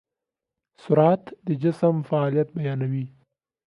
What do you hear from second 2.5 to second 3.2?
بیانوي.